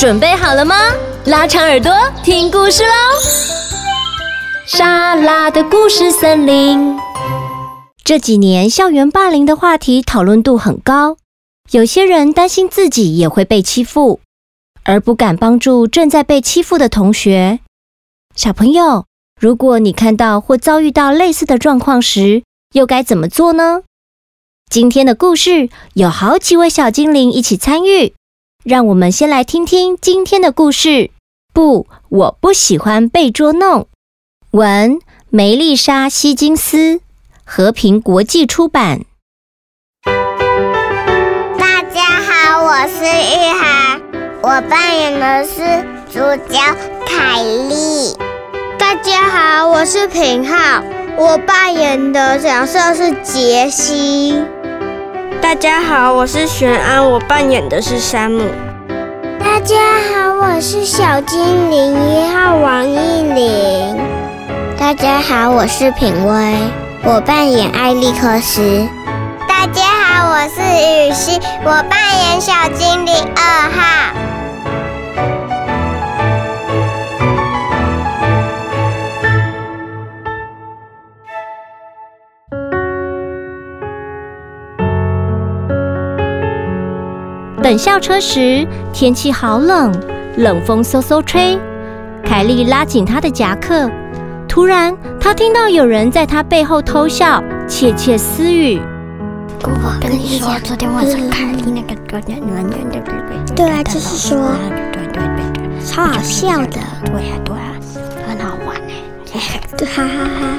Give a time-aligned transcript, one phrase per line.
[0.00, 0.74] 准备好了吗？
[1.26, 1.92] 拉长耳朵
[2.24, 2.88] 听故事喽！
[4.64, 6.96] 莎拉的故事森林。
[8.02, 11.18] 这几年校园霸凌的话题讨论度很高，
[11.72, 14.20] 有些人担心自己也会被欺负，
[14.84, 17.60] 而不敢帮助正在被欺负的同学。
[18.34, 19.04] 小朋友，
[19.38, 22.42] 如果你看到或遭遇到类似的状况时，
[22.72, 23.82] 又该怎么做呢？
[24.70, 28.14] 今天的故事有好几位小精灵一起参与，
[28.62, 31.10] 让我们先来听听今天的故事。
[31.54, 33.86] 不，我不喜欢被捉弄。
[34.50, 34.98] 文：
[35.30, 37.00] 梅丽莎·希金斯，
[37.42, 39.06] 和平国际出版。
[41.58, 44.02] 大家好，我是玉涵，
[44.42, 45.60] 我扮演的是
[46.12, 46.18] 主
[46.52, 46.60] 角
[47.06, 48.14] 凯莉。
[48.78, 50.82] 大家好，我是平浩，
[51.16, 54.34] 我扮演的角色是杰西。
[55.50, 58.48] 大家好，我是玄安，我扮演的是山姆。
[59.40, 59.74] 大家
[60.14, 63.98] 好，我是小精灵一号王艺玲。
[64.78, 66.56] 大家好，我是品薇，
[67.02, 68.86] 我扮演艾利克斯。
[69.48, 71.98] 大家好，我是雨熙，我扮
[72.28, 74.29] 演小精灵二号。
[87.70, 89.94] 等校车时，天气好冷，
[90.38, 91.56] 冷风嗖嗖吹。
[92.24, 93.88] 凯莉拉紧她的夹克，
[94.48, 98.80] 突然，她听到有人在她背后偷笑，窃窃私语。
[99.62, 104.36] 姑婆跟你说，昨天晚上凯莉那个对对对对对啊，就是说，
[104.92, 105.22] 对对对
[105.54, 107.70] 对，超好笑的，对啊对啊，
[108.26, 108.76] 很好玩
[109.32, 110.58] 哎，对哈哈哈。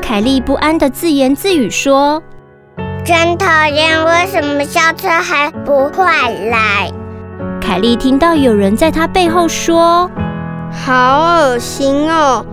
[0.00, 2.22] 凯莉不安地自言自语说。
[3.04, 4.02] 真讨厌！
[4.06, 6.90] 为什么校车还不快来？
[7.60, 10.10] 凯莉听到有人在她背后说
[10.72, 12.46] ：“好恶心哦！”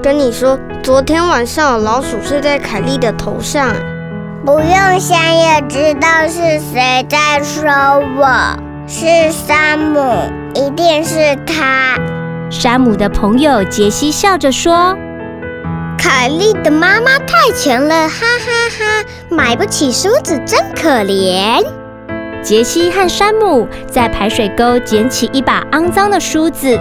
[0.00, 3.74] 跟你说，昨天晚上有老鼠睡在凯莉的头上。
[4.44, 7.68] 不用想也知道是谁在说
[8.16, 8.56] 我，
[8.86, 10.22] 是山姆，
[10.54, 11.98] 一定是他。
[12.48, 14.96] 山姆的朋友杰西笑着说。
[15.98, 19.08] 凯莉的妈妈太穷了，哈哈哈，哈！
[19.28, 21.64] 买不起梳子，真可怜。
[22.42, 26.78] 杰西和山姆在排水沟捡起一把肮脏的梳子，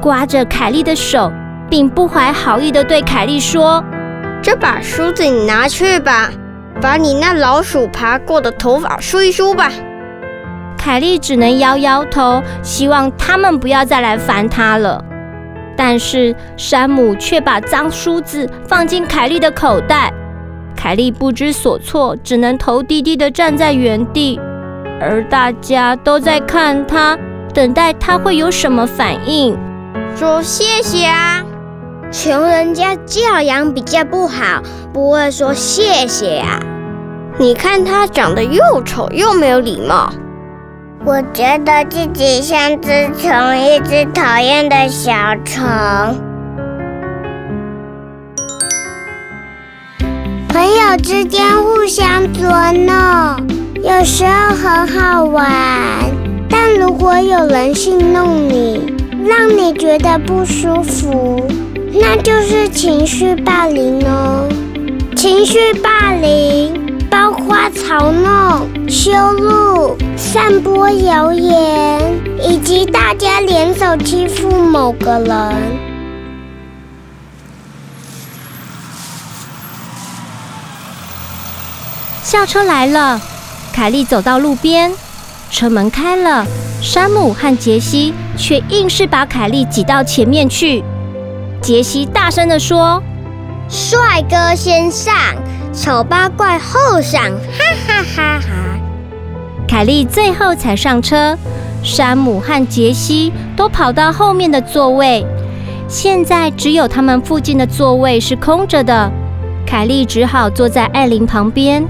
[0.00, 1.32] 刮着凯莉的手，
[1.68, 3.82] 并不怀好意地对凯莉说
[4.42, 6.30] ：“这把梳子你拿去吧，
[6.80, 9.70] 把你那老鼠爬过的头发梳一梳吧。”
[10.78, 15.04] 凯莉只能摇摇头，希望他们不要再来烦她了。
[15.82, 20.12] 但是山姆却把脏梳子放进凯莉的口袋，
[20.76, 24.38] 凯莉不知所措，只能头低低地站在原地，
[25.00, 27.18] 而大家都在看他，
[27.54, 29.56] 等待他会有什么反应。
[30.14, 31.42] 说谢谢啊！
[32.12, 34.62] 穷人家教养比较不好，
[34.92, 36.60] 不会说谢谢啊。
[37.38, 40.12] 你看他长得又丑又没有礼貌。
[41.02, 45.12] 我觉得自己像只虫，一只讨厌的小
[45.46, 45.64] 虫。
[50.48, 53.46] 朋友之间互相捉弄，
[53.82, 55.50] 有时候很好玩，
[56.50, 58.94] 但如果有人戏弄你，
[59.24, 61.48] 让你觉得不舒服，
[61.94, 64.46] 那就是情绪霸凌哦。
[65.16, 66.89] 情绪霸凌。
[67.10, 72.00] 包括嘲弄、羞辱、散播谣言，
[72.40, 75.54] 以及大家联手欺负某个人。
[82.22, 83.20] 校车来了，
[83.72, 84.92] 凯莉走到路边，
[85.50, 86.46] 车门开了，
[86.80, 90.84] 山姆和杰西却硬是把凯莉挤到前面去。
[91.60, 93.02] 杰西大声地说
[93.68, 95.12] ：“帅哥先上。”
[95.80, 98.78] 丑八怪后上，哈哈哈哈！
[99.66, 101.34] 凯莉最后才上车，
[101.82, 105.24] 山姆和杰西都跑到后面的座位。
[105.88, 109.10] 现在只有他们附近的座位是空着的，
[109.66, 111.82] 凯莉只好坐在艾琳旁边。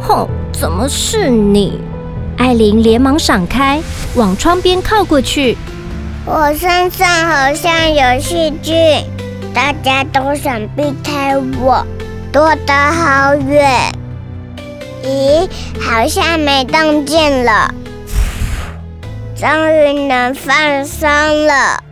[0.00, 1.80] 哼，怎么是你？
[2.38, 3.80] 艾琳连忙闪开，
[4.16, 5.56] 往窗边靠过去。
[6.26, 8.74] 我身上好像有细菌，
[9.54, 11.86] 大家都想避开我。
[12.32, 13.92] 躲得好远！
[15.02, 15.48] 咦，
[15.80, 17.74] 好像没动静了。
[19.36, 21.08] 终于能放松
[21.46, 21.82] 了，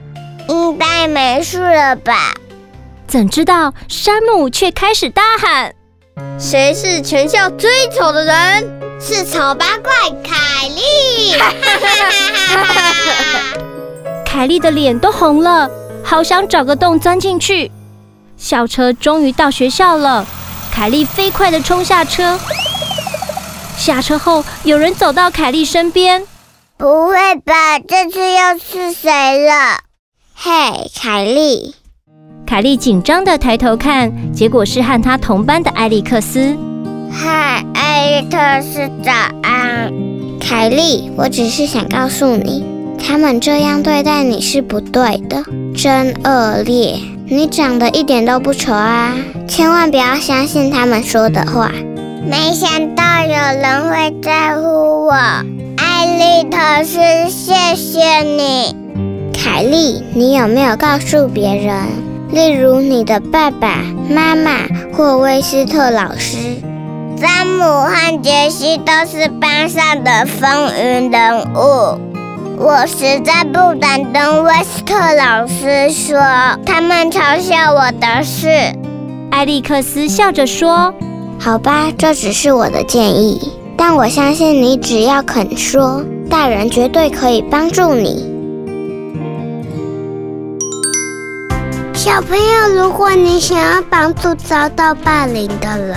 [0.48, 2.34] 应该没事了吧？
[3.06, 5.72] 怎知道山姆却开始大喊
[6.38, 8.80] ：“谁是全校最丑的人？
[9.00, 9.92] 是丑八怪
[10.24, 11.36] 凯莉。
[14.26, 15.70] 凯莉的脸都红了，
[16.04, 17.70] 好想找个洞钻进去。
[18.36, 20.26] 校车终于到学校了，
[20.70, 22.38] 凯莉飞快地冲下车。
[23.76, 26.22] 下车后，有人走到凯莉身边。
[26.76, 27.78] 不会吧？
[27.78, 29.80] 这次又是谁了？
[30.34, 31.74] 嘿，凯莉！
[32.46, 36.56] 凯莉紧张地抬头看，结果是和她同班的艾利克斯。
[37.10, 39.12] 嗨，艾利克斯，早
[39.42, 39.90] 安。
[40.38, 42.62] 凯莉，我只是想告诉你，
[42.98, 45.42] 他们这样对待你是不对的，
[45.74, 47.00] 真恶劣。
[47.28, 49.12] 你长得一点都不丑啊，
[49.48, 51.72] 千万不要相信他们说的话。
[52.24, 53.30] 没想到有
[53.60, 58.76] 人会在乎我，艾利特斯，谢谢你。
[59.34, 61.74] 凯莉，你有没有告诉别人？
[62.30, 64.52] 例如你的爸爸妈妈
[64.96, 66.38] 或威斯特老师？
[67.16, 71.98] 詹姆和杰西都是班上的风云人物。
[72.58, 76.18] 我实在不敢跟威斯特老师说，
[76.64, 78.48] 他们嘲笑我的事。
[79.30, 80.94] 艾利克斯笑着说
[81.38, 88.24] ：“好吧，这只是我的建议，但我相信你只要肯说，大人绝对可以帮助你。”
[91.92, 95.94] 小朋友，如果你想要帮助遭到霸凌的人，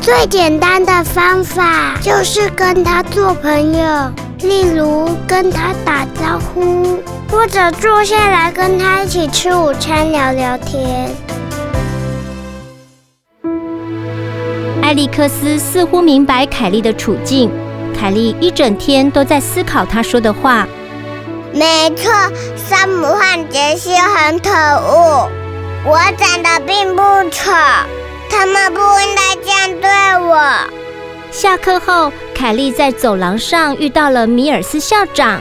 [0.00, 4.12] 最简单的方法就是跟他做朋友。
[4.42, 6.98] 例如跟他打招呼，
[7.30, 11.10] 或者坐下来跟他一起吃午餐聊聊天。
[14.82, 17.50] 艾利克斯似乎明白凯莉的处境，
[17.96, 20.66] 凯莉一整天都在思考他说的话。
[21.52, 22.10] 没错，
[22.56, 25.28] 山姆和杰西很可恶，
[25.84, 27.52] 我长得并不丑，
[28.30, 30.40] 他们不应该这样对我。
[31.30, 35.38] 下课后，凯莉在走廊上遇到了米尔斯校长。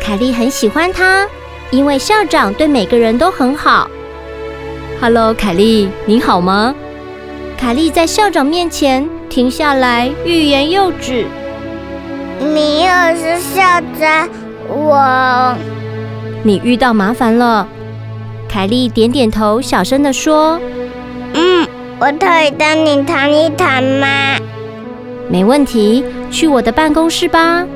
[0.00, 1.26] 凯莉很喜欢他，
[1.72, 3.90] 因为校长对每个人都很好。
[5.00, 6.72] Hello，凯莉，你好吗？
[7.58, 11.26] 凯莉在校长面前停下来，欲言又止。
[12.40, 13.60] 米尔斯校
[13.98, 14.28] 长，
[14.68, 15.56] 我……
[16.44, 17.66] 你遇到麻烦了。
[18.48, 20.60] 凯莉点点头，小声地说
[21.34, 21.66] ：“嗯，
[21.98, 24.36] 我可以跟你谈一谈吗？”
[25.30, 27.66] 没问题，去我的办公室吧。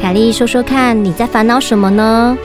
[0.00, 2.36] 凯莉，说说看，你在烦恼什么呢？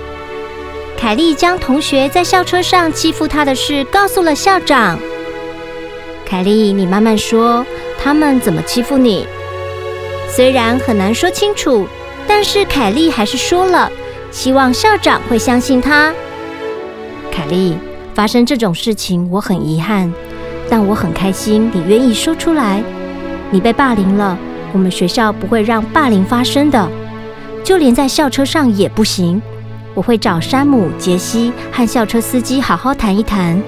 [0.98, 4.98] 凯莉将同学在校车上欺负她的事告诉了校长。
[6.26, 7.66] 凯莉，你慢慢说，
[8.02, 9.26] 他们怎么欺负你？
[10.30, 11.88] 虽然很难说清楚，
[12.28, 13.92] 但是凯莉还是说了，
[14.30, 16.14] 希望校长会相信她。
[17.32, 17.76] 凯莉，
[18.14, 20.12] 发生这种事情我很遗憾，
[20.70, 22.84] 但我很开心你愿意说出来。
[23.50, 24.38] 你被霸凌了，
[24.74, 26.88] 我们学校不会让霸凌发生的，
[27.64, 29.42] 就连在校车上也不行。
[29.94, 33.62] 我会找山姆、杰西和校车司机好好谈一谈。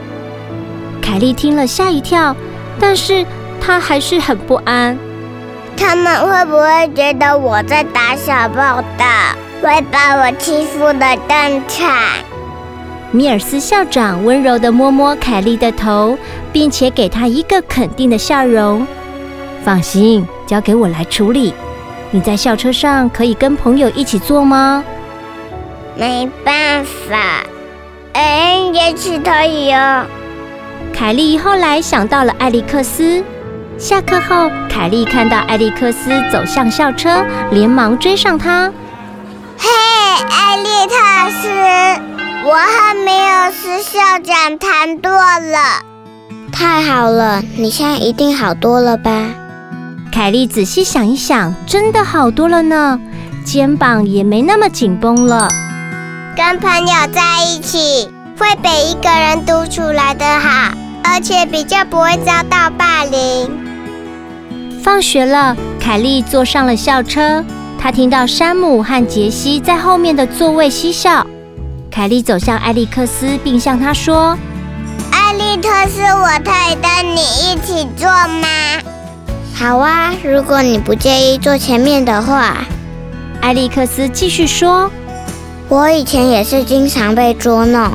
[1.02, 2.36] 凯莉听了吓一跳，
[2.80, 3.26] 但是
[3.60, 4.98] 她还是很不安。
[5.76, 9.06] 他们会不会觉得我在打小报道，
[9.62, 11.90] 会把我欺负得更惨？
[13.12, 16.16] 米尔斯校长温柔地摸摸凯莉的头，
[16.54, 18.86] 并且给她一个肯定的笑容。
[19.64, 21.54] 放心，交给我来处理。
[22.12, 24.84] 你在校车上可以跟朋友一起坐吗？
[25.96, 27.44] 没办法，
[28.14, 30.06] 哎，也许可以哦。
[30.94, 33.24] 凯莉后来想到了艾利克斯。
[33.78, 38.72] 下课后，凯莉看到艾利克斯走向校车，连忙追上他。
[39.58, 39.70] 嘿，
[40.30, 41.48] 艾利克斯，
[42.46, 45.84] 我和米尔斯校长谈多了。
[46.52, 49.28] 太好了，你现在一定好多了吧？
[50.12, 53.00] 凯莉仔细想一想，真的好多了呢，
[53.46, 55.48] 肩膀也没那么紧绷了。
[56.36, 60.74] 跟朋友在一起，会比一个人独处来得好，
[61.04, 63.50] 而且比较不会遭到霸凌。
[64.84, 67.44] 放学了，凯莉坐上了校车，
[67.80, 71.26] 她听到山姆和杰西在后面的座位嬉笑。
[71.92, 74.38] 凯莉走向艾利克斯，并向他说
[75.12, 78.48] ：“艾利克斯，我可以跟你一起坐吗？”
[79.60, 82.60] 好啊，如果你不介意坐前面的话，
[83.42, 84.90] 艾利克斯继续说
[85.68, 87.92] ：“我以前也是经常被捉弄，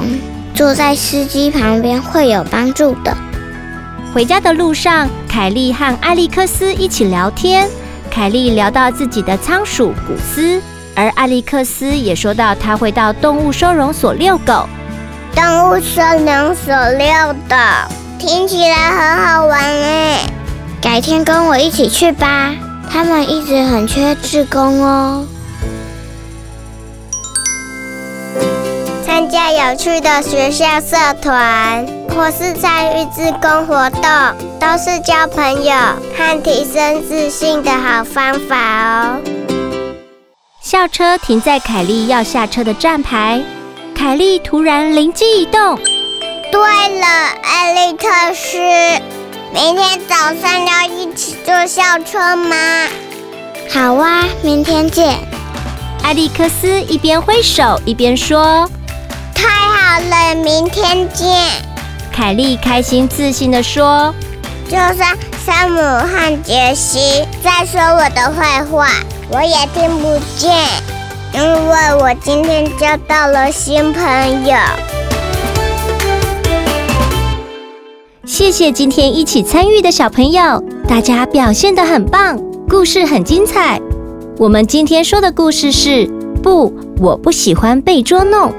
[0.54, 3.16] 坐在司机旁边会有帮助的。”
[4.12, 7.66] 回家的路上，凯莉和艾利克斯一起聊天。
[8.10, 10.60] 凯莉聊到自己的仓鼠古斯，
[10.94, 14.68] 而艾利克斯也说到他会到动物收容所遛狗。
[15.34, 17.56] 动物收容所遛狗，
[18.18, 20.33] 听起来很好玩哎。
[20.84, 22.52] 改天跟我一起去吧。
[22.90, 25.24] 他们一直很缺志工哦。
[29.06, 34.02] 参加有趣的学校社团，或是参与志工活动，
[34.60, 35.74] 都是交朋友
[36.18, 39.22] 和提升自信的好方法哦。
[40.60, 43.42] 校车停在凯莉要下车的站牌，
[43.96, 45.78] 凯莉突然灵机一动。
[46.52, 47.06] 对了，
[47.42, 48.58] 艾利克斯，
[49.54, 52.56] 明天早上要一起坐校车吗？
[53.72, 55.16] 好啊，明天见。
[56.02, 58.68] 艾利克斯一边挥手一边说。
[59.32, 61.32] 太好了，明天见。
[62.12, 64.12] 凯莉开心自信地说
[64.68, 68.88] ：“就算山姆和杰西在说我的坏话，
[69.28, 70.52] 我也听不见，
[71.32, 74.56] 因为我今天交到了新朋友。”
[78.34, 82.36] 谢谢今天一起参与的小朋友，大家表现得很棒，
[82.68, 83.80] 故事很精彩。
[84.38, 86.04] 我们今天说的故事是：
[86.42, 88.52] 不，我不喜欢被捉弄。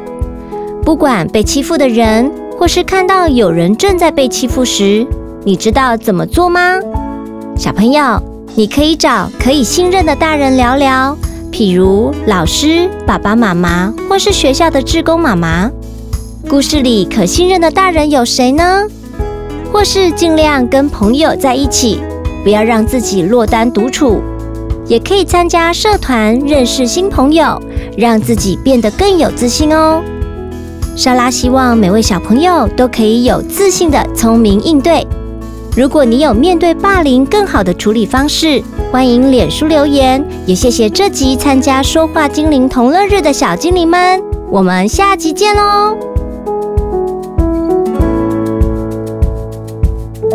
[0.81, 5.05] 不管被欺负的人，或是看到有人正在被欺负时，
[5.43, 6.79] 你知道怎么做吗？
[7.57, 8.17] 小朋友，
[8.55, 11.17] 你可以找可以信任的大人聊聊，
[11.51, 15.69] 譬如老师、爸爸妈妈，或是学校的志工妈妈。
[16.47, 18.87] 故事里可信任的大人有谁呢？
[19.71, 21.99] 或是尽量跟朋友在一起，
[22.43, 24.21] 不要让自己落单独处。
[24.87, 27.59] 也可以参加社团，认识新朋友，
[27.97, 30.01] 让自己变得更有自信哦。
[30.95, 35.05] 莎拉希望每位小朋友都可以有自信的聪明应对。
[35.75, 40.23] 如果你有面对霸凌更好的处理方式，欢迎脸书留言。
[40.45, 46.14] 也谢谢这集参加说话精灵同乐日的小精灵们，我们下集见喽！